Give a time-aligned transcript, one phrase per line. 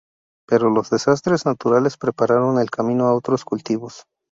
[0.49, 4.05] Pero los desastres naturales prepararon el camino a otros cultivos.